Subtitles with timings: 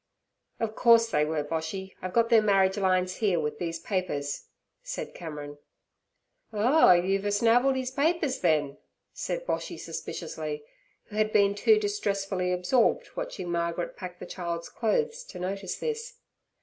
[0.59, 1.93] 'Of course they were, Boshy.
[2.01, 4.45] I've got their marriage lines here with these papers'
[4.81, 5.59] said Cameron.
[6.51, 6.91] 'Oh!
[6.93, 8.79] you've a snavelled 'ees papers, then'
[9.13, 10.63] said Boshy suspiciously,
[11.09, 16.15] who had been too distressfully absorbed watching Margaret pack the child's clothes to notice this.